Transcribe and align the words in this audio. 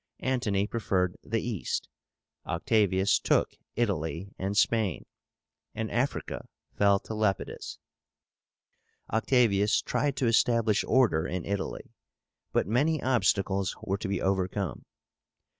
Antony 0.21 0.65
preferred 0.65 1.15
the 1.21 1.43
East, 1.47 1.87
Octavius 2.47 3.19
took 3.19 3.51
Italy 3.75 4.33
and 4.39 4.57
Spain, 4.57 5.05
and 5.75 5.91
Africa 5.91 6.47
fell 6.75 6.97
to 7.01 7.13
Lepidus. 7.13 7.77
Octavius 9.13 9.79
tried 9.79 10.15
to 10.15 10.25
establish 10.25 10.83
order 10.85 11.27
in 11.27 11.45
Italy, 11.45 11.93
but 12.51 12.65
many 12.65 12.99
obstacles 13.03 13.75
were 13.83 13.99
to 13.99 14.07
be 14.07 14.19
overcome. 14.19 14.85